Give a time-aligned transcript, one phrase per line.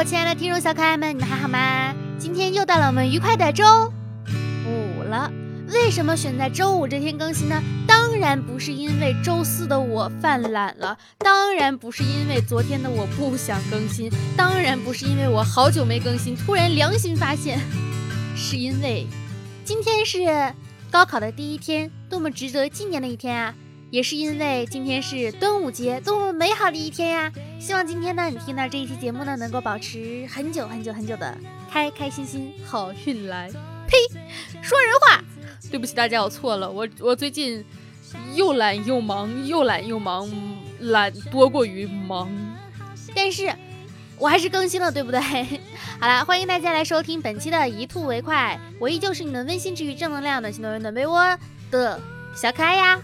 [0.00, 1.94] 我亲爱的听众小可爱们，你们还好吗？
[2.18, 3.92] 今天又到了我们愉快的周
[4.64, 5.30] 五了。
[5.74, 7.62] 为什么选在周五这天更新呢？
[7.86, 17.60] 当然不是因为周四的我犯懒了，当然不是因为昨天的我不想更新，当然不是因为我好久没更新，突然良心发现，
[18.34, 19.06] 是因为
[19.66, 20.24] 今天是
[20.90, 23.54] 高考的第一天，多么值得纪念的一天啊！
[23.90, 27.32] 也是因为今天是端午节，多么美好的一天呀！
[27.58, 31.36] 希望今天呢，你听到这一期节目呢，能够保持很久很久很久的
[31.68, 33.50] 开开心心，好运来。
[33.88, 33.96] 呸，
[34.62, 35.24] 说人话。
[35.70, 36.70] 对不起大家，我错了。
[36.70, 37.64] 我我最近
[38.36, 40.30] 又懒又忙，又懒又忙，
[40.78, 42.30] 懒多过于忙。
[43.12, 43.52] 但是
[44.18, 45.20] 我还是更新了，对不对？
[45.98, 51.36] 好了，欢迎大家来收听本期的一吐为快，我依旧是你们温馨治愈、正能量的新动人暖被窝
[51.72, 52.00] 的
[52.36, 53.02] 小可爱呀。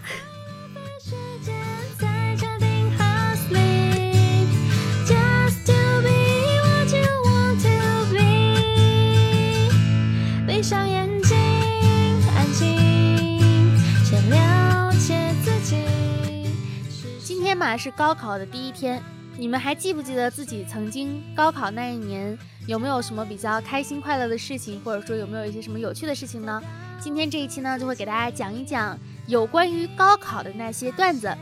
[17.87, 19.01] 是高考的第一天，
[19.37, 26.61] 你们还记不记得自己曾经高考那一年有没有什么比较开心快乐的事情，或者说有没有一些什么有趣的事情呢？
[26.99, 31.33] 今天这一期呢，就会给大家讲一讲有关于高考的那些段子。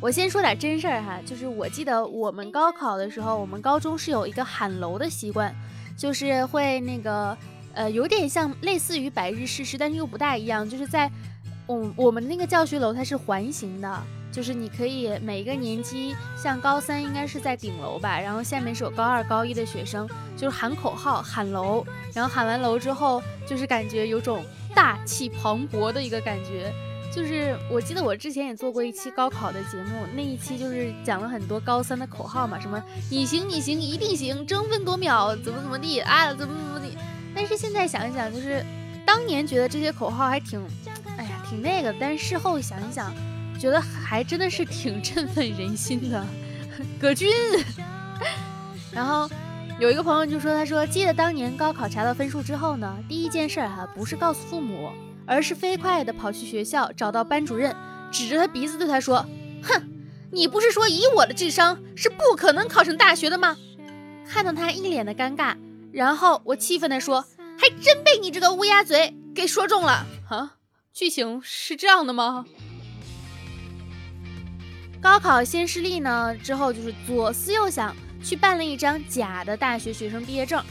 [0.00, 5.52] 我先说点真事儿哈，就是我记得我们高考的时候，我们高中是有一个喊楼的习惯，
[5.96, 7.36] 就是会那个
[7.74, 11.10] 呃，有点像类似于百日誓师，但是又不大一样，就是在
[11.66, 14.00] 我我们那个教学楼它是环形的。
[14.30, 21.84] 就是你可以每一个年级，像高三应该是在顶楼吧，然后下面是有高二、高一的学生，就是喊口号、喊楼，
[22.14, 26.72] 然后喊完楼之后，就是感觉有种大气磅礴的一个感觉。
[27.10, 36.96] 就是我记得我之前也做过一期高考的节目，那一期就是讲了很多高三的口号嘛，什么你行你行一定行，争分夺秒怎么怎么地啊，怎么怎么地。
[37.34, 38.64] 但是现在想一想，就是
[39.06, 40.62] 当年觉得这些口号还挺，
[41.16, 43.10] 哎呀，挺那个，但是事后想一想。
[43.58, 46.24] 觉得还真的是挺 振奋人心的，
[47.00, 47.30] 葛军。
[48.92, 49.28] 然后
[49.78, 54.90] 有一个朋友就说：“他说记得当年高考查到分数之后呢，第一件事哈不是告诉父母，
[55.26, 57.74] 而是飞快的跑去学校找到班主任，
[58.10, 59.24] 指着他鼻子对他说
[59.62, 59.82] ：‘哼，
[60.32, 63.56] 你不是说以我的智商是不可能考上大学的吗？’
[64.26, 65.56] 看到他一脸的尴尬，
[65.92, 67.24] 然后我气愤的说
[67.58, 70.56] ：‘还真被你这个乌鸦嘴给说中了 啊！’
[70.92, 72.44] 剧情是这样的吗？”
[75.00, 80.62] 高考先失利呢，之后就是左思右想，去办了一张假的大学学生毕业证。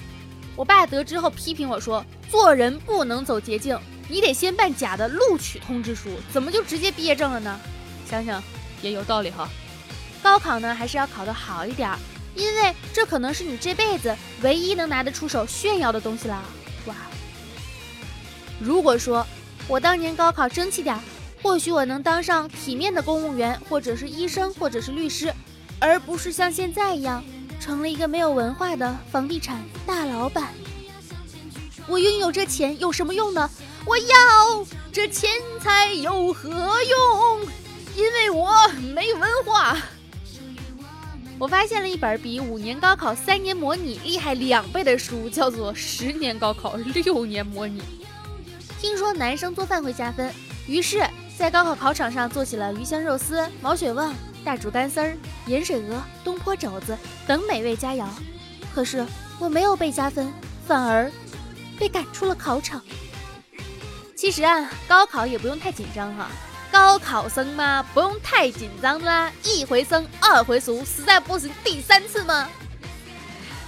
[0.53, 3.79] 我爸得知后批评我说：“做人不能走捷径，
[4.09, 7.57] 你得先办假的录取通知书，怎么就直接毕业证了呢？”
[8.05, 8.43] 想想
[8.81, 9.47] 也有道理哈。
[10.21, 11.89] 高考呢，还是要考得好一点，
[12.35, 16.43] 因为这可能是你这辈子唯一能拿得出手炫耀的东西了。
[16.87, 16.95] 哇！
[18.59, 19.25] 如果说
[19.69, 20.99] 我当年高考争气点。
[21.41, 25.33] 或许我能当上体面的公务员，或者是医生，或者是律师，
[25.79, 27.23] 而不是像现在一样
[27.59, 30.49] 成了一个没有文化的房地产大老板。
[31.87, 33.49] 我拥有这钱有什么用呢？
[33.85, 35.29] 我要这钱
[35.61, 37.41] 财有何用？
[37.95, 38.51] 因为我
[38.93, 39.77] 没文化。
[41.39, 47.79] 我发现了一本比五年高考三年模拟厉害两倍的书，叫做《十年高考六年模拟》。
[48.81, 50.33] 听说男生做饭会加分，
[50.67, 51.07] 于是。
[51.37, 54.11] 在高考考场上做起了鱼香肉丝、毛血旺、
[54.43, 55.15] 大煮干丝儿、
[55.45, 58.07] 盐水鹅、东坡肘子等美味佳肴。
[58.73, 59.05] 可是
[59.37, 60.33] 我没有被加分，
[60.67, 61.11] 反而
[61.77, 62.81] 被赶出了考场。
[64.15, 66.27] 其实啊，高考也不用太紧张哈。
[66.71, 69.31] 高考生嘛，不用太紧张啦。
[69.43, 72.49] 一回生，二回熟，实在不行第三次吗？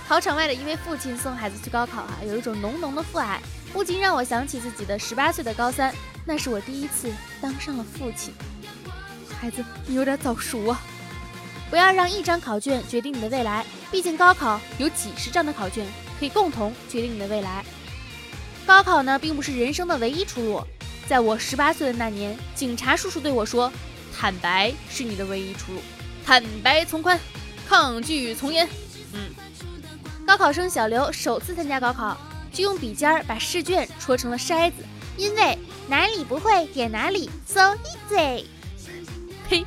[0.07, 3.39] 考场外的一位父亲送孩子去高考啊，有一种浓浓的父爱，
[3.71, 5.93] 不禁让我想起自己的十八岁的高三。
[6.25, 8.33] 那是我第一次当上了父亲，
[9.39, 10.81] 孩子，你有点早熟啊！
[11.69, 15.85] 不要让一张考卷决定你的未来，毕竟高考有几十张的考卷
[16.19, 17.63] 可以共同决定你的未来。
[18.65, 20.61] 高考呢，并不是人生的唯一出路。
[21.07, 23.71] 在我十八岁的那年，警察叔叔对我说
[24.15, 25.81] ：“坦白是你的唯一出路，
[26.23, 27.19] 坦白从宽，
[27.67, 28.67] 抗拒从严。”
[29.13, 29.31] 嗯，
[30.25, 32.15] 高考生小刘首次参加高考，
[32.53, 34.85] 就用笔尖儿把试卷戳成了筛子。
[35.19, 35.57] 因为
[35.89, 37.75] 哪里不会点哪里，so
[38.09, 38.45] easy。
[39.49, 39.65] 呸！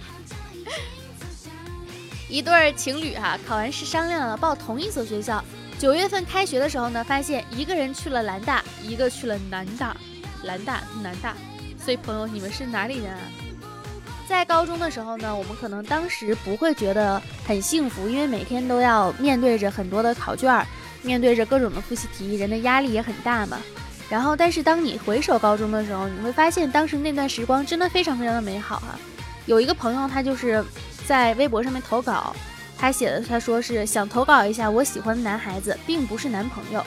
[2.27, 5.45] 一对情侣哈，考完试商量了报同一所学校。
[5.79, 9.95] 九月份开学的时候呢，发现一个人去了兰大，一个去了南大。
[10.45, 11.37] 兰大、南大，
[11.79, 13.21] 所以朋友，你们是哪里人啊？
[14.27, 20.67] 在高中的时候呢，我们可能当时不会觉得很幸福，因为每天都要面对着很多的考卷，
[21.03, 23.61] 面对着各种的复习题，人的压力也很大嘛。
[24.09, 28.99] 然后，但是当你回首高中的时候，你会发现当时那段时光真的非常非常的美好哈。
[29.47, 30.65] 有一个朋友，他就是
[31.07, 32.35] 在微博上面投稿，
[32.79, 36.85] 他写的他说是想投稿一下我喜欢的男孩子，并不是男朋友。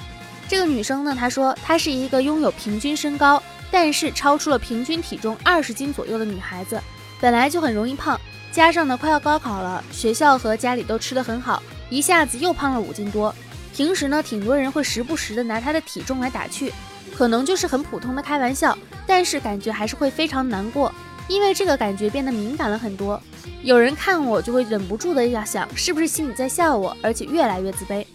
[0.48, 3.42] 这个女生呢，她说她是一个拥有平均身高，
[3.72, 6.80] 但是超出了平均体重二十斤左右的女孩子。
[7.20, 8.20] 本来就很容易胖，
[8.52, 13.34] 加上呢快要高考了，学校和家里都吃得很好，一下子又胖了五斤多。
[13.74, 16.72] 平时呢，挺多人会时不时的拿她的体重来打趣，
[17.18, 18.78] 可能就是很普通的开玩笑，
[19.08, 20.94] 但是感觉还是会非常难过，
[21.30, 23.22] 因为这个感觉变得敏感了很多。
[23.64, 28.06] 有人看我就会忍不住的要想，是不是心里在笑我，而且越来越自卑。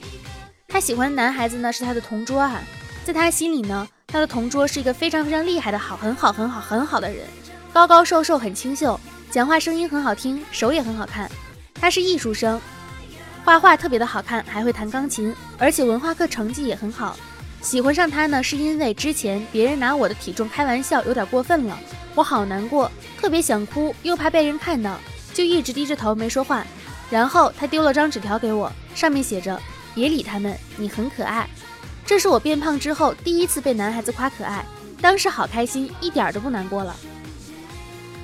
[0.69, 2.63] 他喜欢的男孩子呢是他的同桌啊，
[3.05, 7.27] 在他心里呢，他的同桌是一个非常非常厉害的好，很好很好很好的人。
[7.73, 9.01] 高高瘦瘦，很清秀，
[9.31, 11.31] 讲话声音很好听，手也很好看。
[11.75, 12.61] 他是艺术生，
[13.45, 17.17] 画画特别的好看，还会弹钢琴，而且文化课成绩也很好。
[17.63, 21.79] 喜欢上他呢，是因为之前别人拿我的体重开玩笑，有点过分了，
[22.15, 22.91] 我好难过，
[23.21, 24.99] 特别想哭，又怕被人看到，
[25.35, 26.67] 就一直低着头没说话。
[27.11, 29.61] 然后他丢了张纸条给我，上面写着
[29.95, 31.49] ：“别理他们，你很可爱。”
[32.07, 34.65] 这是我变胖之后第一次被男孩子夸可爱，
[35.01, 36.97] 当时好开心，一点都不难过了。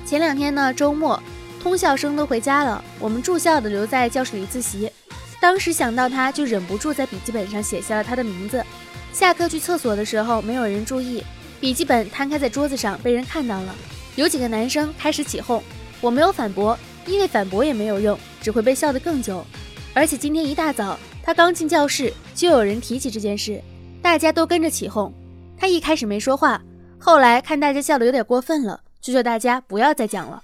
[0.05, 1.21] 前两天呢，周末，
[1.61, 4.91] 通校生都回家了，我们住校的留在教室里自习。
[5.39, 8.65] 当时想到他，就忍不住在笔记本上写下了他的名字。
[9.13, 11.23] 下课去厕所的时候，没有人注意，
[11.59, 13.75] 笔记本摊开在桌子上，被人看到了。
[14.15, 15.61] 有几个男生开始起哄，
[16.01, 19.45] 我没有反驳，因为反驳也没有用，只会被笑得更久。
[19.93, 23.61] 而且今天一大早，他刚进教室，就有人提起这件事，
[24.01, 25.11] 大家都跟着起哄。
[25.57, 26.61] 他一开始没说话，
[26.99, 28.79] 后来看大家笑得有点过分了。
[28.99, 30.41] 就叫大家不要再讲了。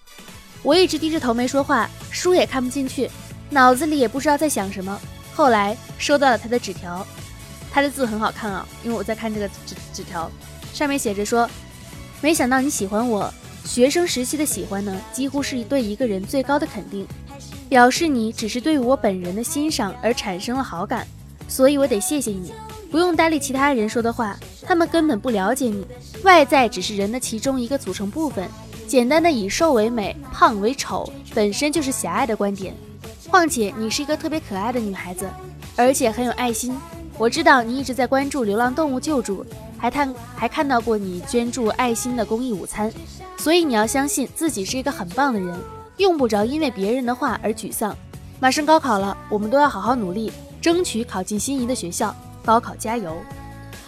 [0.62, 3.09] 我一直低着头没说话，书也看不进去，
[3.50, 4.98] 脑子里也不知道在想什么。
[5.33, 7.06] 后来收到了他的纸条，
[7.74, 10.30] 他的字很好看啊，因为我在看这个纸纸条，
[10.74, 11.50] 上面写着说
[12.22, 13.34] ：“没想到你喜欢我，
[13.66, 17.08] 学生时期的喜欢呢，几乎是对一个人最高的肯定，
[17.68, 21.08] 表示你只是对我本人的欣赏而产生了好感，
[21.48, 22.54] 所以我得谢谢你，
[22.92, 25.86] 不用搭理其他人说的话。”他们根本不了解你，
[26.24, 28.48] 外在只是人的其中一个组成部分。
[28.88, 32.74] 简单的以瘦为美，胖为丑，本身就是狭隘的观点。
[33.30, 35.30] 况且你是一个特别可爱的女孩子，
[35.76, 36.78] 而且很有爱心。
[37.18, 39.45] 我知道你一直在关注流浪动物救助，
[39.77, 42.92] 还看还看到过你捐助爱心的公益午餐。
[43.38, 45.57] 所以你要相信自己是一个很棒的人，
[45.98, 47.95] 用不着因为别人的话而沮丧。
[48.39, 50.31] 马上高考了，我们都要好好努力，
[50.62, 52.15] 争取考进心仪的学校。
[52.44, 53.16] 高考加油！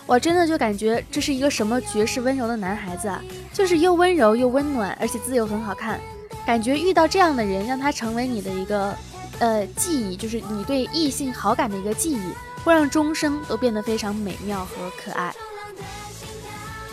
[0.06, 3.22] 我真的就感觉这是一个什么绝世温柔的男孩子啊，
[3.52, 6.00] 就是又温柔又温暖，而且字又很好看。
[6.46, 8.96] 感觉遇到这样的人，让他成为你的一个
[9.40, 12.20] 呃记忆，就是你对异性好感的一个记忆，
[12.66, 15.34] 会让终生都变得非常美妙和可爱。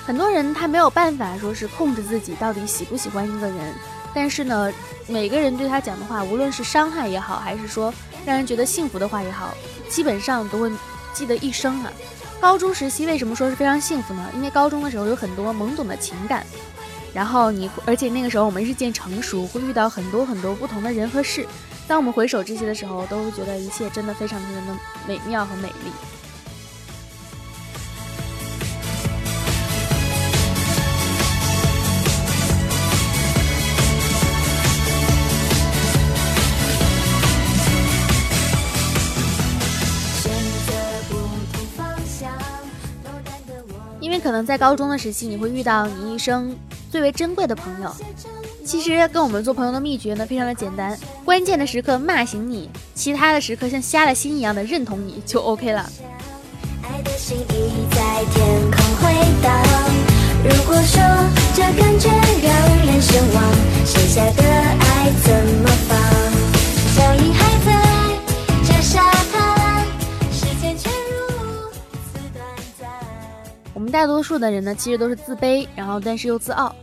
[0.04, 3.74] 很多人他没有办法说是控制自己到底喜不喜欢一个人，
[4.14, 4.70] 但是呢，
[5.06, 7.92] 每个人对他讲的话，无论是伤害也好，还是说
[8.26, 9.54] 让人觉得幸福的话也好，
[9.88, 10.70] 基本上都会
[11.14, 11.92] 记得一生啊。
[12.38, 14.30] 高中时期为什么说是非常幸福呢？
[14.34, 16.44] 因为高中的时候有很多懵懂的情感，
[17.14, 21.46] 然后你，而且那个时候我们日渐成熟，会遇到很多很多不同的人和事。
[21.92, 24.74] 当我们回首这些的时候，都会觉得一切真的非常非常的
[25.06, 25.92] 美妙和美丽。
[44.00, 46.56] 因为可能在高中的时期，你会遇到你一生
[46.90, 47.94] 最为珍贵的朋友。
[48.64, 55.88] 其实跟我们做朋友的秘诀呢，非常的简单，关键的时刻骂醒你，其他的时刻像瞎了心一样的认同你就 OK 了。
[56.82, 59.52] 爱的心意在天空回荡。
[60.44, 61.00] 如果说
[61.54, 63.42] 这感觉让人神往，
[63.84, 65.98] 剩下的爱怎么放？
[66.96, 67.70] 脚印还在
[68.64, 69.86] 这沙滩，
[70.32, 70.88] 时间却。
[73.74, 76.74] 我们大多数的人呢，其实都是自卑，然后但是又自傲。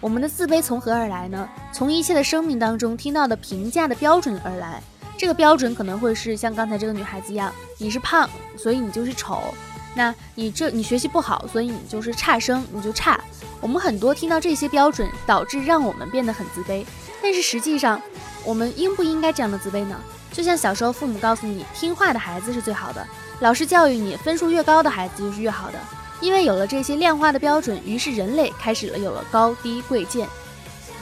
[0.00, 1.48] 我们的自卑从何而来呢？
[1.72, 4.82] 从一切的生命当中听到的评价的标准而来。
[5.18, 9.54] 这个标准可能会是像刚才这个女孩子一样，你是胖，所以你就是丑；
[9.94, 13.18] 那你这你学习不好，所以你就是差生，你就差。
[13.60, 16.84] 我们很多听到这些标准，导致让我们变得很自卑。
[17.22, 18.00] 但是实际上，
[18.44, 19.98] 我们应不应该这样的自卑呢？
[20.30, 23.04] 就像小时候父母告诉你，听话的孩子是最好的，
[23.40, 25.78] 老师教育你，分数越高的孩子就是越好的。
[26.20, 30.26] 因为有了这些量化的标准，于是人类开始了有了高低贵贱。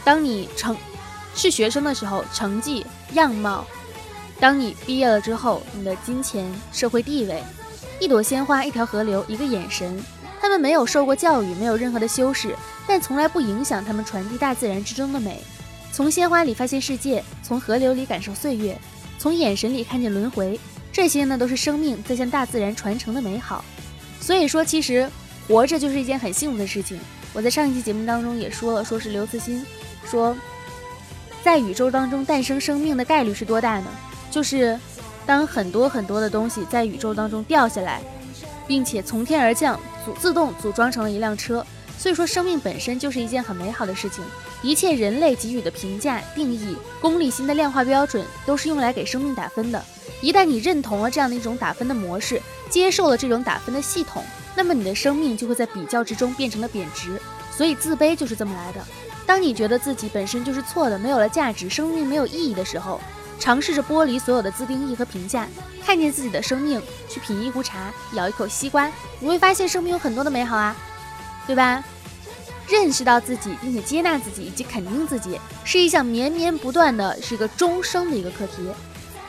[0.05, 0.77] 当你成，
[1.35, 3.65] 是学生的时候成绩、样貌；
[4.41, 7.43] 当你毕业了之后，你的金钱、社会地位。
[8.01, 10.03] 一朵鲜花，一条河流，一个眼神，
[10.41, 12.55] 他们没有受过教育，没有任何的修饰，
[12.87, 15.43] 但从来不影响他们传递大自然之中的美。
[15.93, 18.77] 从鲜花里发现世界，从河流里感受岁月，
[19.17, 20.59] 从眼神里看见轮回，
[20.93, 23.65] 这些呢都是生命在向大自然传承的美好。
[24.25, 25.07] 所以说，其实
[25.47, 26.99] 活着就是一件很幸福的事情。
[27.35, 29.63] 我在上一期节目当中也说了，说是刘慈欣
[30.03, 30.35] 说，
[31.43, 33.87] 在宇宙当中诞生生命的概率是多大呢？
[34.31, 34.81] 就是
[35.27, 38.01] 当很多很多的东西在宇宙当中掉下来，
[38.67, 41.63] 并且从天而降，组自动组装成了一辆车。
[41.99, 44.25] 所以说，生命本身就是一件很美好的事情。
[44.63, 49.85] 一切人类给予的评价、定义、功利心的量化标准，都是用来给生命打分的。
[50.23, 52.41] 一旦你认同了这样的一种打分的模式，
[52.75, 54.21] 接受了这种打分的系统，
[54.57, 57.23] 那么你的生命就会在比较之中变成了贬值。
[57.57, 58.85] 所以，自卑就是这么来的。
[59.25, 63.01] 当你觉得自己本身就是错的，没有了价值，生命没有意义的时候，
[63.39, 65.47] 尝试着剥离所有的自定义和评价，
[65.87, 68.91] 看见自己的生命，去品一壶茶，咬一口西瓜，
[69.21, 70.75] 你会发现生命有很多的美好啊，
[71.47, 71.81] 对吧？
[72.67, 78.67] 认识到自己，并且接纳自己以及肯定自己，是一项绵绵不断的，是一个终生的一个课题。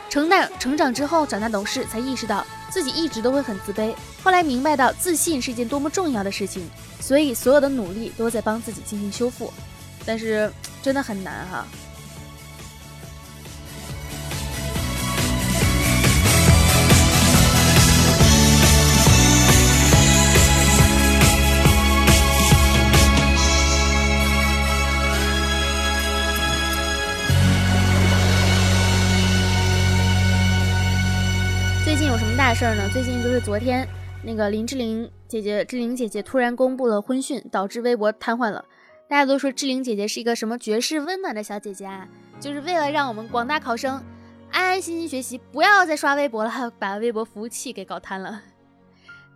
[0.09, 3.93] 成大成长之后，长大懂事，才意识到自己一直都会很自卑。
[4.23, 6.69] 后来明白到自信是一件多么重要的事情，
[7.01, 9.51] 所以所有的努力都在帮自己进行修复。
[10.05, 11.65] 但是真的很难哈。
[32.55, 32.87] 事儿呢？
[32.93, 33.85] 最近就是昨天，
[34.23, 38.63] 那个林志玲姐姐，志玲姐姐突然公布了婚讯，导致微博瘫痪了。
[39.09, 42.07] 大家都说志玲姐姐是一个什么绝世温暖的小姐姐啊，
[42.39, 44.01] 就是为了让我们广大考生
[44.51, 48.41] 安安心心学习，不要再刷微博了，把微博服务器给搞瘫了。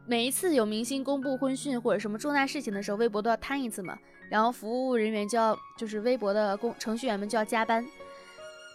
[0.06, 3.98] 每一次有明星公布婚讯或者什么重大事情的时候，微博都要瘫一次嘛，
[4.32, 7.86] 然后服务人员就要，就是微博的工程序员们就要加班。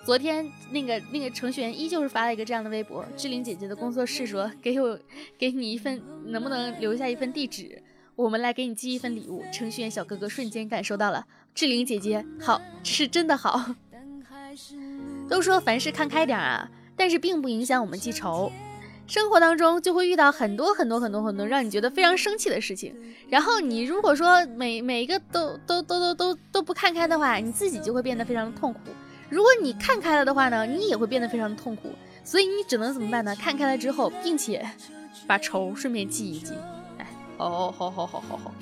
[0.04, 4.98] 昨天那个那个程序员依旧是发了一个这样的微博，志玲姐姐的工作室说给我
[5.38, 7.82] 给你一份，能不能留下一份地址，
[8.14, 9.42] 我们来给你寄一份礼物。
[9.50, 13.74] 程序员小哥哥瞬间感受到了志玲姐姐好，这是真的好。
[15.26, 18.52] 都说凡事看开点啊，但是并不影响我们记仇。
[19.06, 22.94] 生活当中就会遇到很多很多很多很多让你觉得非常生气的事情，
[23.30, 28.80] 然后你如果说每每一个都都都都都都不看开的话，你自己就会变得非常的痛苦。
[29.30, 31.90] 如果你看开了的话呢，你也会变得非常的痛苦，
[32.22, 33.34] 所以你只能怎么办呢？
[33.34, 34.64] 看开了之后，并且
[35.26, 36.52] 把仇顺便记一记。
[36.98, 37.06] 哎，
[37.38, 38.52] 好好好好好好。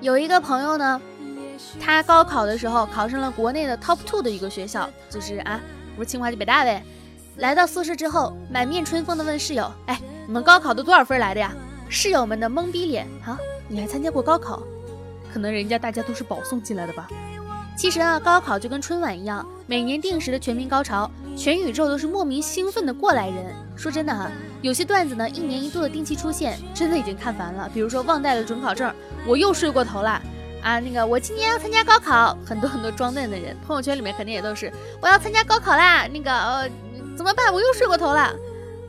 [0.00, 1.00] 有一个朋友呢。
[1.80, 5.60] 他高考的时候考上了国内的 top two 的一个学校，就是啊，
[5.96, 6.82] 不是清华就北大呗。
[7.36, 11.52] 来到宿舍之后，满面春风的问室友：“哎，你们高考都多少分来的呀？”
[11.88, 13.38] 室友们的懵逼脸啊，
[13.68, 14.62] 你还参加过高考？
[15.32, 17.08] 可能人家大家都是保送进来的吧。
[17.76, 23.54] 其实啊，高考就跟春晚一样，每年定时的全民高潮，全宇宙都是莫名兴奋的过来人。
[23.76, 24.28] 说真的哈，
[24.60, 27.70] 有些段子呢，一年一度的定期出现，真的已经看烦了。
[27.72, 28.92] 比如说忘带了准考证，
[29.26, 30.20] 我又睡过头了。
[30.62, 36.06] 啊，那个我今年要参加高考，很多很多装嫩的人，朋友圈里面肯定也都是我要参加高考啦。
[36.08, 36.70] 那个呃，
[37.16, 37.52] 怎么办？
[37.52, 38.34] 我又睡过头了。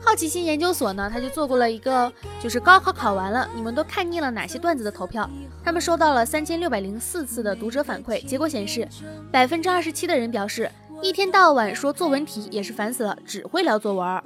[0.02, 2.10] 好奇心研究所呢，他就做过了一个，
[2.42, 5.28] 就是高考考完了，你们都看腻了哪些段子的投票？
[5.62, 8.88] 他们收到了三千六百零四次的读者反馈，结果显示，
[9.30, 10.70] 百分之二十七的人表示，
[11.02, 14.22] 一天到晚说作文题也是烦死了，只会聊作文。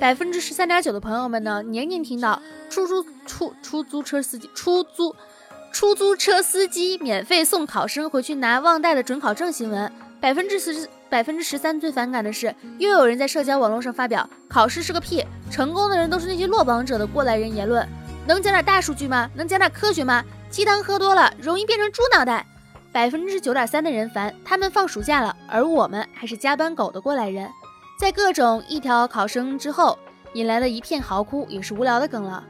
[0.00, 2.40] 百分之十三点九的朋友们呢，年年听到
[2.70, 5.14] 出租出出租车司机出租。
[5.72, 17.86] 出租车司机免费送考生回去拿忘带的准考证新闻，百分之十百分之十三最反感的是，又有人在社交网络上发表“考试是个屁，成功的人都是那些落榜者”的过来人言论，
[18.26, 19.30] 能讲点大数据吗？
[19.34, 20.24] 能讲点科学吗？
[20.50, 22.44] 鸡汤喝多了容易变成猪脑袋。
[22.90, 27.48] 百分之九点三的人烦他们放暑假了，而我们还是加班狗的过来人，
[28.00, 29.98] 在各种一条考生之后
[30.32, 32.42] 引来了一片嚎哭，也是无聊的梗了。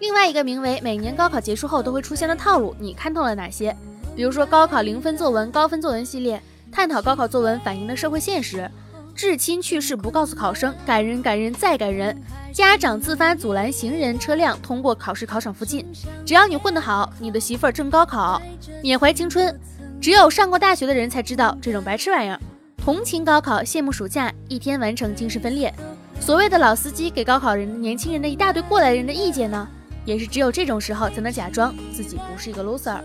[0.00, 3.76] 另外一个名为“每年高考结束后都会出现的套路”，你看透了哪些？
[4.16, 6.42] 比如说高考零分作文、高分作文系列，
[6.72, 8.66] 探讨高考作文反映的社会现实；
[9.14, 12.16] 至亲去世不告诉考生，感人感人再感人；
[12.50, 15.86] 家长自发阻拦行人车辆通过考试考场附近，
[16.24, 18.40] 只要你混得好，你的媳妇儿正高考，
[18.82, 19.54] 缅怀青春；
[20.00, 22.40] 只有上过大学的人才知道这种白痴玩意儿。
[22.78, 25.70] 同情高考，羡慕暑假，一天完成精神分裂。
[26.18, 29.68] 所谓的老司机给高考人、年轻人的一大堆过来人的意见呢，
[30.04, 33.00] 也是只有这种时候才能假装自己不是一个 loser。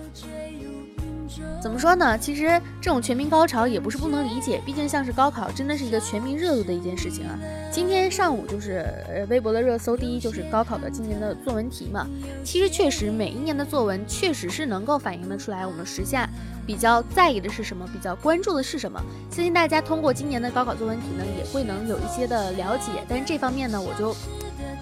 [1.62, 2.16] 怎么说呢？
[2.18, 7.38] 其实这种全民高潮也不是不能理解，毕竟像是高考，真的是一个全民热度的一件事情啊。
[7.72, 12.08] 今天上午就是呃微博的热搜第一就是高考的今年的作文题嘛。
[12.44, 16.30] 其实确实每一年的作文确实是能够反映得出来我们时下
[16.66, 19.02] 比较在意的是什么，比较关注的是什么。
[19.30, 22.92] 相信大家通过今年的高考作文题呢，也会能有一些的了解。
[23.08, 24.16] 但是这方面呢，我就。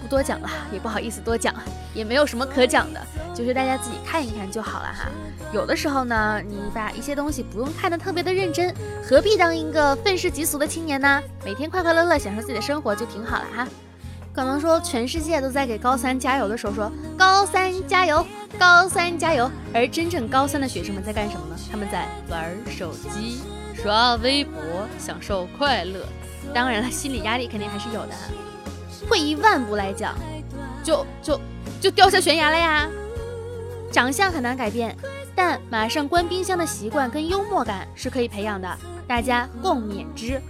[0.01, 1.55] 不多讲了，也不好意思多讲，
[1.93, 3.01] 也没有什么可讲的，
[3.33, 5.09] 就是大家自己看一看就好了哈。
[5.53, 11.21] 有的时候呢，你把一些东西不用看得特别的认真，何必当一个愤世嫉俗的青年呢？
[11.45, 13.67] 每天快快乐乐享受自己的生活就挺好了哈。
[14.33, 18.25] 可能说全世界都在给高三加油的时候说高三加油，
[18.57, 21.55] 高三加油，而真正高三的学生们在干什么呢？
[21.71, 23.41] 他们在玩手机、
[23.75, 24.59] 刷微博，
[24.97, 25.99] 享受快乐。
[26.53, 28.13] 当然了，心理压力肯定还是有的。
[29.07, 30.15] 退一万步来讲，
[30.83, 31.39] 就就
[31.79, 32.89] 就掉下悬崖了呀！
[33.91, 34.97] 长相很难改变，
[35.35, 38.67] 但马上关冰箱的习惯跟幽默感是可以培养的，
[39.07, 40.41] 大家共勉之。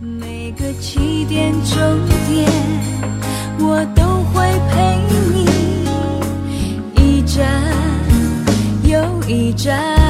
[0.00, 1.78] 每个起点终
[2.28, 2.50] 点，
[3.58, 5.46] 我都会陪你
[6.96, 7.62] 一站
[8.84, 10.04] 又一站。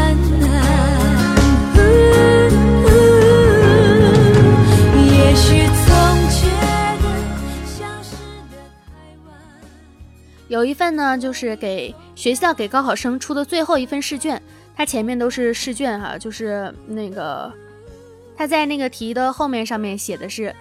[10.46, 14.40] 有一份呢，就是给学校给高考生出的最后一份试卷，
[14.76, 17.52] 它前面都是试卷哈，就是那个
[18.36, 20.54] 他在那个题的后面上面写的是，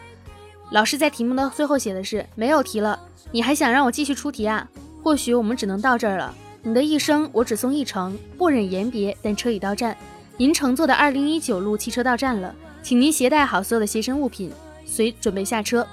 [0.71, 2.99] 老师在题目的最后写的是没有题了，
[3.31, 4.67] 你还想让我继续出题啊？
[5.03, 9.97] 或许我们只能到这儿了，你的一生我只送一程，不忍言别，但车已到站，
[10.37, 14.51] 您乘坐的二零一九路汽车到站了，请您携带好所有的随身物品，
[14.85, 15.85] 随准备下车。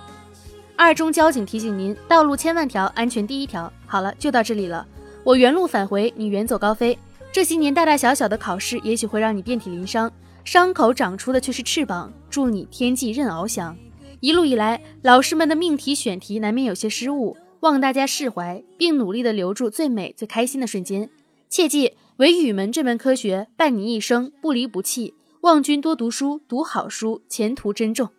[0.76, 3.70] 二中交警提醒您：道路千万条，安全第一条。
[3.86, 4.86] 好了，就到这里了。
[5.24, 6.98] 我原路返回，你远走高飞。
[7.32, 10.10] 这些年大大小小的考试，也许会让你遍体鳞伤，
[10.44, 12.12] 伤口长出的却是翅膀。
[12.28, 13.76] 祝你天际任翱翔。
[14.20, 21.08] 一路以来，老师们的命题选题难免有些失误，望大家释怀，并努力的留住最美最开心的瞬间。
[21.48, 25.14] 切记，唯语文这门科学伴你一生，不离不弃。
[25.40, 28.10] 望君多读书，读好书，前途珍重。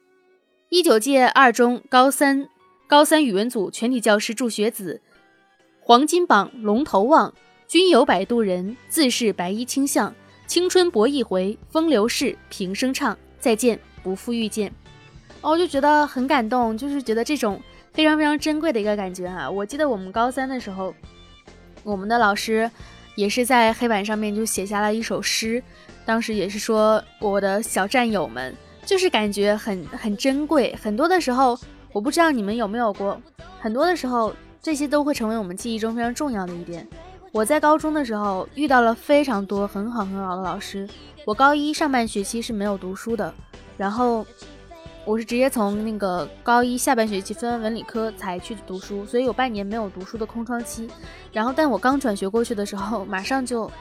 [0.69, 2.49] 一九届二中高三
[2.88, 5.01] 高三语文组全体教师祝学子
[5.79, 7.34] 黄金榜龙头望，
[7.67, 10.13] 君有摆渡人，自是白衣卿相。
[10.52, 14.70] 青春搏一回，风流事，平生唱，再见，不负遇见。
[15.40, 17.58] 哦，我就觉得很感动，就是觉得这种
[17.94, 19.50] 非常非常珍贵的一个感觉哈。
[19.50, 20.94] 我记得我们高三的时候，
[21.84, 22.70] 我们的老师
[23.16, 25.64] 也是在黑板上面就写下了一首诗，
[26.06, 28.54] 当时也是说我的小战友们。
[28.86, 31.58] 就是感觉很很珍贵，很多的时候，
[31.94, 33.18] 我不知道你们有没有过，
[33.62, 36.86] 很多的时候，这些都会成为我们记忆中非常重要的一点。
[37.34, 40.88] 我在高中的时候遇到了非常多很好很好的老师，
[41.26, 43.34] 我高一上半学期是没有读书的，
[43.78, 44.26] 然后
[45.06, 50.89] 我是直接从那个高一下半学期分文理科才去读书，所以有半年没有读书的空窗期。
[51.32, 53.72] 然后，但我刚转学过去的时候，马上就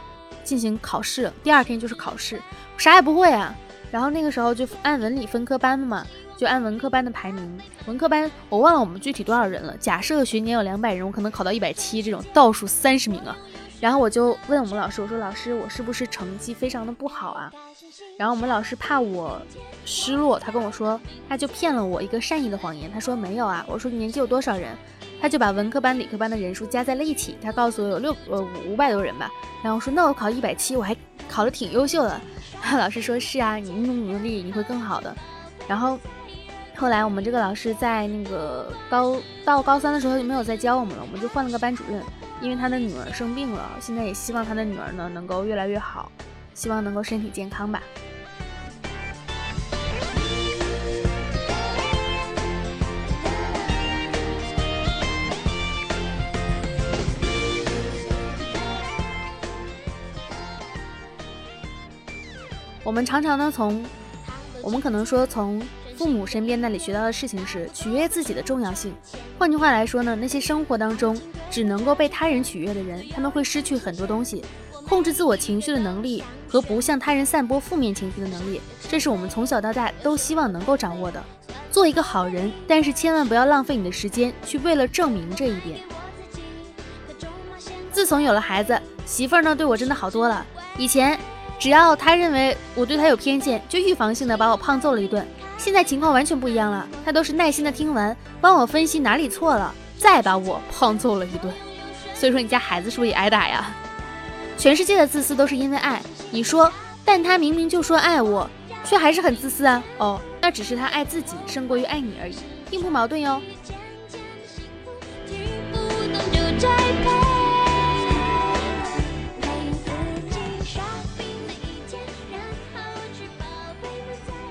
[0.45, 2.41] 进行考试，第二天就是考试，
[2.79, 3.53] 啥也不会啊。
[3.91, 6.07] 然后那个时候就按文理分科班的嘛，
[6.41, 7.61] 就按文科班的排名。
[7.85, 9.77] 文科班我忘了我们具体多少人了。
[9.77, 13.37] 假设学年有两百人，我可能考到一百七这种倒数三十名啊。
[13.79, 17.53] 然后我就问我们老师，我说老师，我是不是成绩非常的不好啊？
[18.17, 19.39] 然后我们老师怕我
[19.85, 20.99] 失落，他跟我说，
[21.29, 22.91] 他就骗了我一个善意的谎言。
[22.91, 23.63] 他说没有啊。
[23.69, 24.75] 我说年级有多少人？
[25.21, 27.37] 他就把文科班、理科班的人数加在了一起。
[27.43, 29.31] 他告诉我有六呃五百多人吧。
[29.63, 30.97] 然后我说那我考一百七，我还
[31.29, 32.19] 考得挺优秀的。
[32.73, 35.15] 老师说：“是啊，你努努力，你会更好的。”
[35.69, 35.99] 然后
[36.81, 42.03] 后来我们这个老师在那个高到高三的时候就没有再教我们了，我们就换了个班主任，
[42.41, 46.11] 因为他的女儿生病了，现在也希望他的女儿呢能够越来越好，
[46.55, 47.83] 希望能够身体健康吧。
[62.83, 63.85] 我们常常呢从，
[64.63, 65.63] 我们可能说从
[66.01, 68.95] 父母身边那里学到的事情是取悦自己的重要性。
[69.39, 71.15] 换句话来说呢，那些生活当中
[71.51, 74.43] 只能够被他人取悦的人，他们会失去很多东西，
[74.89, 81.23] 控制自我情绪的能力和不向他人散播负面情绪的能力，这是我们从小到大都希望能够掌握的。
[81.71, 85.81] 做一个好人，但是千万不要浪费你的时间去为了证明这一点。
[87.93, 90.47] 自从有了孩子，媳妇儿呢对我真的好多了，
[90.79, 91.21] 以前。
[91.59, 95.23] 只要他认为我对他有偏见，就预防性的把我胖揍了一顿。
[95.63, 101.53] 现在情况完全不一样了，他都是耐心的听完，帮我分析哪里错了，再把我胖揍了一顿。
[102.15, 103.71] 所以说你家孩子是不是也挨打呀？
[104.57, 106.73] 全世界的自私都是因为爱，你说，
[107.05, 108.49] 但他明明就说爱我，
[108.85, 109.83] 却还是很自私啊。
[109.99, 112.37] 哦，那只是他爱自己胜过于爱你而已，
[112.71, 113.41] 并不矛盾哟。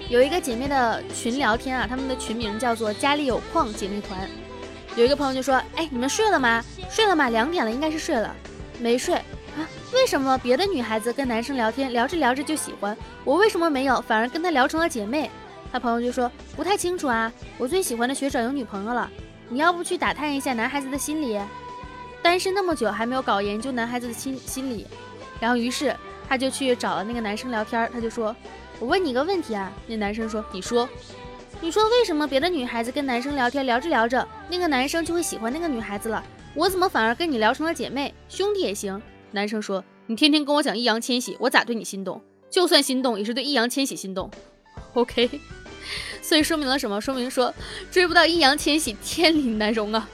[0.10, 4.28] 有一个姐妹的群聊天啊，他们的群名叫做“家里有矿姐妹团”。
[4.98, 6.66] 有一个朋友就说：“哎，你们睡了吗？
[6.90, 7.30] 睡了吗？
[7.30, 8.36] 两点了，应该是睡了。
[8.80, 9.62] 没睡啊？
[9.94, 15.30] 为什么别的女孩子跟男生聊天，聊着聊着就喜欢我，为什么没有，反而跟他聊成了姐妹？”
[15.72, 19.08] 他朋友就说：“不太清楚啊，我最喜欢的学长有女朋友了，
[19.48, 21.40] 你要不去打探一下男孩子的心理？
[22.24, 24.88] 单身那么久还没有搞研究男孩子的心心理。”
[25.40, 25.96] 然后于是
[26.28, 28.36] 他就去找了那个男生聊天，他就说。
[28.80, 30.88] 我问你个问题啊，那男生说：“你说，
[31.60, 36.24] 你说为什么别的女孩子跟男生聊天聊着聊着，那个男生就会喜欢那个女孩子了？
[36.56, 42.22] 我怎么反而跟你聊成了姐妹兄弟也行？”男生说：“你天天跟我讲易烊千玺，我咋对你心动？
[42.50, 44.32] 就算心动，也是对易烊千玺心动。
[44.94, 45.30] ”OK，
[46.22, 47.02] 所以说明了什么？
[47.02, 47.54] 说明说
[47.92, 50.10] 追不到易烊千玺，天理难容啊。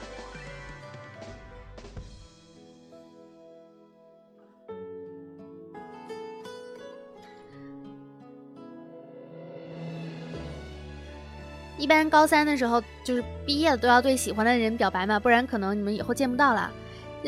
[11.78, 16.70] 一般高三的时候，就是毕业了都要对喜欢的人表白嘛，不然可能你们以后见不到了。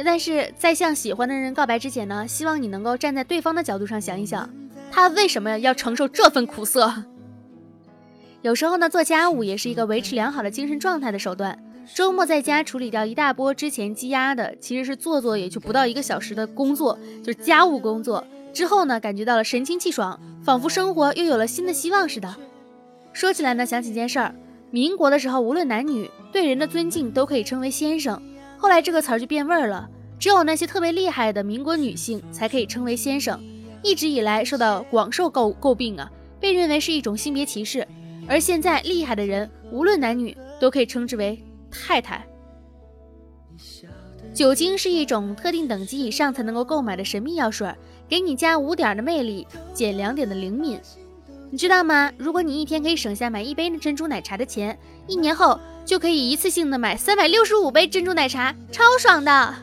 [0.04, 4.48] 但是在向喜欢的人告白之前呢，希望你能够站在对方的角度上想一想，
[4.90, 7.04] 他为什么要承受这份苦涩？
[8.42, 11.58] 有时候呢，做家务也是一个维持良好的精神状态的手段。
[11.94, 18.24] 周末在家处理掉一大波之前积压的，其实是做做也就不到一个小时的工作，就是家务工作。
[18.52, 22.34] 之后呢，感觉到了神清气爽，仿佛生活又有了新的希望似的。
[23.18, 24.32] 说起来呢，想起件事儿。
[24.70, 28.22] 民国的时候，无论男女对人的尊敬都可以称为先生。
[28.56, 33.42] 后来这个词儿就变味儿了，只有那些特别厉害的民国女性才可以称为先生。
[33.82, 37.84] 一直以来受到广受诟诟病啊，被认为是一种性别歧视。
[38.28, 42.24] 而现在厉害的人，无论男女都可以称之为太太。
[44.32, 47.68] 酒精是一种特定等级以上才能够购买的神秘药水，
[48.08, 50.78] 给你加五点的魅力，减两点的灵敏。
[51.50, 52.12] 你知道吗？
[52.18, 59.54] 如果你一天可以省下买一杯珍珠奶茶的钱，一年后就可以一次性的买三百六十五杯珍珠奶茶，超爽的。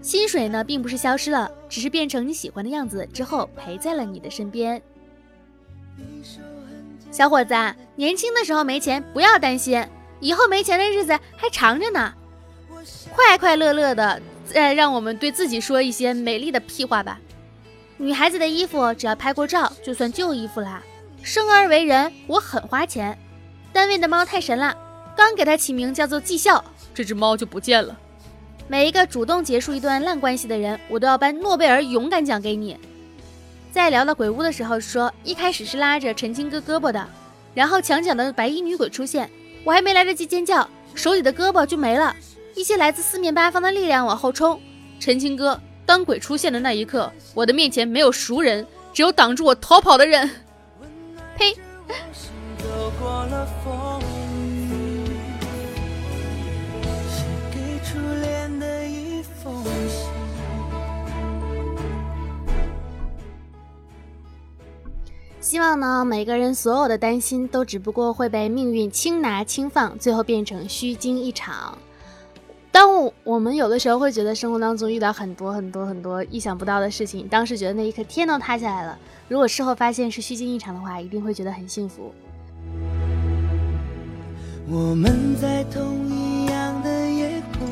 [0.00, 4.80] 薪水呢，并不是消失了，只是变成你喜欢的样子之后陪在了你的身边。
[7.10, 7.54] 小伙子，
[7.96, 9.84] 年轻的时候没钱不要担心，
[10.20, 12.14] 以后没钱的日子还长着呢。
[13.12, 17.20] 快快乐乐的，再让我们对自己说一些美丽的屁话吧。
[17.96, 20.82] 女孩子的衣服只要拍过照，就算旧衣服啦。
[21.22, 23.16] 生而为人，我很花钱。
[23.72, 24.76] 单位的猫太神了，
[25.16, 27.96] 刚给它起名叫做绩效，这只猫就不见了。
[28.66, 32.76] 每一个主动结束一段烂关系的人，我都要颁诺贝尔勇敢奖给你。
[33.70, 37.06] 在聊到鬼屋的时候，说一开始是拉着陈青哥胳膊的，
[37.54, 39.30] 然后墙角的白衣女鬼出现，
[39.64, 42.14] 我还没来得及尖叫，手里的胳膊就没了。
[42.56, 44.60] 一些来自四面八方的力量往后冲，
[44.98, 50.28] 陈青哥，当鬼出现的那一刻，我的面前没有熟人，只有挡住我逃跑的人。
[65.40, 71.76] 希望呢，每个人所有的担心都只不过会被命运轻拿轻放，最后变成虚惊一场。
[72.82, 78.98] 当我们有的时候会觉得生活当中遇到很多很多很多意想不到的事情，当时觉得那一刻天都塌下来了。
[79.28, 82.12] 如果事后发现是虚惊一场的话，一定会觉得很幸福。
[84.68, 87.68] 我们在同一样的夜空。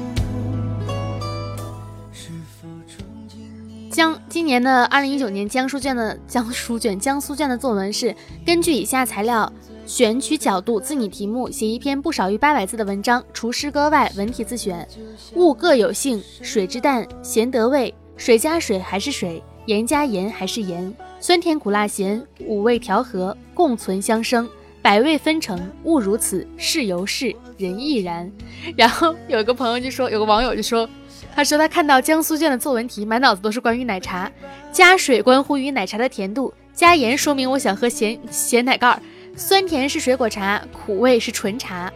[3.90, 8.14] 江今年的二零一九年江苏卷的江苏卷江苏卷的作文是
[8.46, 9.52] 根据以下材料
[9.90, 14.86] 选取角度自拟题目写一篇不少于八百字的文章，除诗歌外文体自选。
[15.34, 20.94] 物各有性，水之淡咸得味，水加水还是水，盐加盐还是盐。
[21.18, 24.48] 酸甜苦辣咸，五味调和，共存相生，
[24.80, 28.30] 百味纷呈，物如此，事由是，人亦然。
[28.76, 30.88] 然后有个朋友就说，有个网友就说，
[31.34, 34.30] 他说他看到江苏卷的作文题，满脑子都是关于奶茶。
[34.70, 39.02] 加水关乎于奶茶的甜度，加盐说明我想喝咸咸奶盖儿。
[39.36, 41.90] 酸甜是水果茶，苦味是纯茶。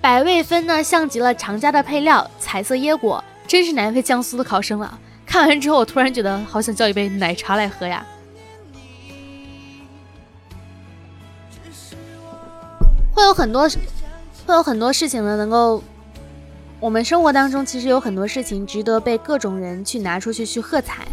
[0.00, 4.98] 百味分呢，像极了常家的配料，彩色椰果，真是难为江苏的考生了。
[5.24, 8.04] 看完之后，我突然觉得好想叫一杯奶茶来喝呀。
[13.12, 13.68] 会有很多，
[14.46, 15.82] 会有很多事情呢，能够
[16.80, 21.06] 我们生活当中其实有很多事情值得被各种人去拿出去去喝彩，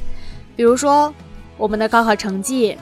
[0.56, 1.14] 比如说
[1.58, 2.78] 我们的高考成绩。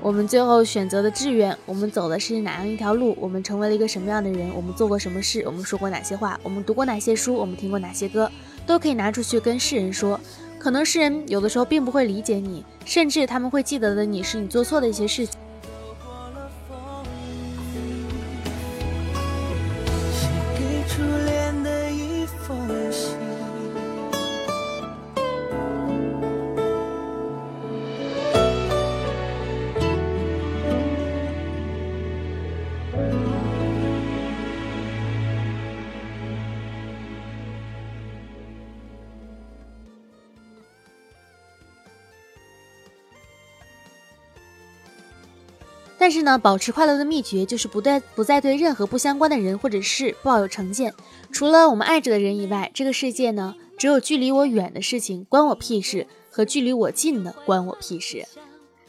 [0.00, 3.16] 我们最后选择的志愿，我们走的是哪样一条路？
[3.20, 4.48] 我们成为了一个什么样的人？
[4.54, 5.42] 我们做过什么事？
[5.44, 6.38] 我们说过哪些话？
[6.44, 7.34] 我们读过哪些书？
[7.34, 8.30] 我们听过哪些歌？
[8.64, 10.18] 都可以拿出去跟世人说。
[10.56, 15.38] 可能世人有的时候并不会理解你，甚至他们会记得的你是你做错的一些事情。
[46.08, 50.94] 但是呢，保持快乐的秘诀就是不对，不再对任何不相关的人或者事抱有成见。
[51.30, 58.26] 除了我们爱着的人以外，这个世界呢，只有距离我远的事情关我屁事，和距离我近的关我屁事。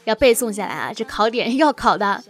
[0.04, 2.24] 要背诵下来啊，这考点要考的。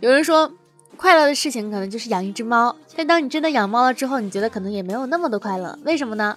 [0.00, 0.52] 有人说，
[0.98, 5.78] 快乐的事情可能就是养一只猫，但当你真的养猫了之后，你觉得可能也没有那么的快乐。
[5.84, 6.36] 为什么呢？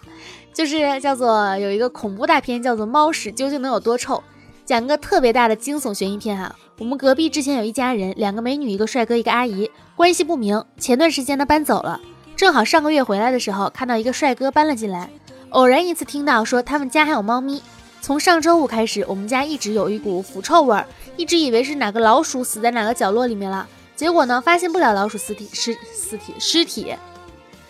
[0.54, 4.16] 就是叫做有一个恐怖大片，叫做《猫屎究竟能有多臭》，
[4.66, 6.56] 讲个特别大的惊悚悬疑片哈。
[6.80, 10.64] 我们隔壁之前有一家人，两个美女，一个帅哥，一个阿姨，关系不明。
[10.80, 12.02] 前段时间呢搬走了，
[12.36, 15.10] 正好上个月回来的时候，看到一个帅哥搬了进来。
[15.50, 17.62] 偶然一次听到说他们家还有猫咪。
[18.02, 23.68] 从上周五开始，我们家一直有一股腐臭味儿，一直以为是哪个老鼠死在哪个角落里面了。
[23.96, 26.94] 结果呢，发现不了老鼠尸体尸尸体尸体。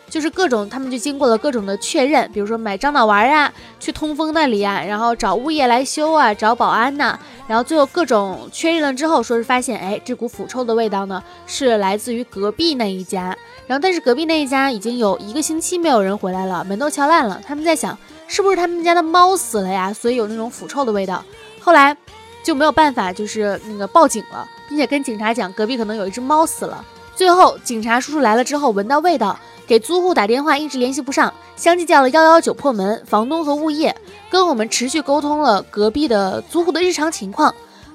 [0.10, 13.36] 就是各种，他们就经过了各种的确认，比如说买樟脑丸啊，去通风那里啊，然后找物业来修啊，找保安呐，然后最后各种确认了之后，说是发现，哎，这股腐臭的味道呢，是来自于隔壁那一家。
[13.68, 17.42] 然后但是隔壁那一家已经有一个星期没有人回来了，门都敲烂了。
[17.46, 19.92] 他们在想，是不是他们家的猫死了呀？
[19.92, 21.24] 所以有那种腐臭的味道。
[21.60, 21.98] 后来
[22.44, 26.86] 就没有办法，就是那个报警了，并且跟警察讲，隔壁可能有一只猫死了。
[27.16, 29.38] 最后警察叔叔来了之后，闻到味道。
[29.68, 33.04] 给租户打电话一直联系不上，相继叫了幺幺九破门。
[33.06, 33.96] 房东和物业
[34.30, 37.54] 跟我们持续沟通了隔壁的租户的日常情况。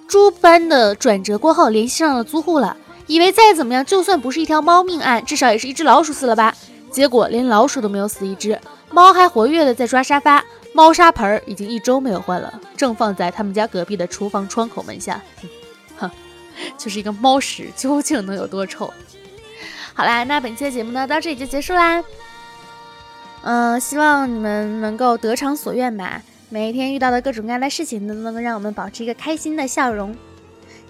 [0.08, 6.52] 诸般的转折过后，联系上了租户了，以为再怎么样，就算不是一条猫命案，至少也是一只老鼠死了吧？
[6.90, 8.58] 结果连老鼠都没有死一只，
[8.90, 15.22] 猫还活跃的在抓沙发，猫砂盆儿已经一周没有换了，正放在他们家隔壁的厨房窗口门下。
[15.96, 16.10] 哼，
[16.76, 18.92] 就是一个猫屎，究竟能有多臭？
[19.94, 22.02] 好啦，那本期的节目呢，到这里就结束啦。
[23.42, 26.22] 嗯，希望你们能够得偿所愿吧。
[26.48, 30.14] 每一天遇到的各种各样的事情，都能够让我们保持一个开心的笑容。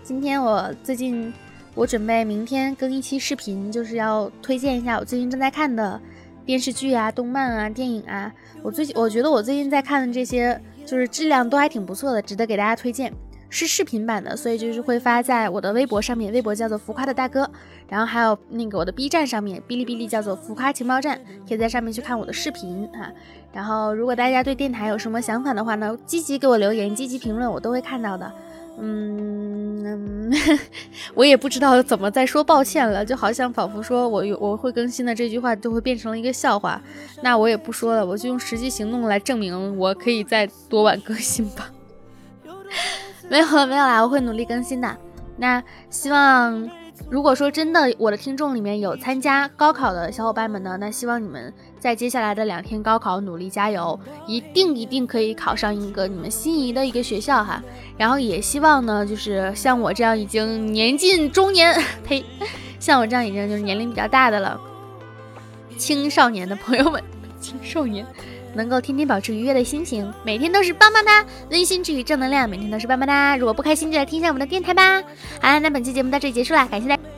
[0.03, 1.33] 今天我最近，
[1.75, 6.01] 我准备明天更一期视频，就是要推荐一下我最近正在看的
[6.45, 8.33] 电视剧啊、动漫啊、电影啊。
[8.63, 13.13] 我最近我觉得我最近在看的这些，就是质量都还挺不错的，值得给大家推荐。
[13.51, 17.51] 是视频版的，所以就是会发在我的微博上面，微博叫做浮夸的大哥，
[17.89, 23.11] 然后还有那个我的 B 站上面，哔哩哔哩叫做浮夸情报站，可以在上面去看我的视频啊。
[23.53, 28.33] 然后如果大家对电台有什么想法的话呢，积极给我留言，积极评论，我都会看到的。
[28.79, 30.33] 嗯，
[31.15, 36.81] 我也不知道怎么再说抱歉了，就好像仿佛说我有我会更新的这句话就会变成了一个笑话，
[37.23, 41.69] 那我也不说了，我就用实际行动来证明我可以再多晚更新吧。
[43.31, 44.97] 没有了，没有啦，我会努力更新的。
[45.37, 46.69] 那希望，
[47.09, 57.63] 如果说真的我的听众里面有参加高考的小伙伴们呢，那希望你们在接下来的两天高考努力加油，一定一定可以考上一个你们心仪的一个学校哈。
[57.97, 62.25] 然后也希望呢，就是像我这样已经年近中年，呸，
[62.81, 64.61] 像我这样已经就是年龄比较大的了，
[65.79, 67.01] 青少年的朋友们，
[67.41, 68.05] 青少年。
[68.55, 73.37] 能够天天保持愉悦的心情，每天都是棒棒哒，温馨治愈正能量，每天都是棒棒哒。
[73.37, 75.03] 如果不开心，就来听一下我们的电台吧。
[75.41, 77.10] 好了，那本期节目到这里结束了，感谢大家。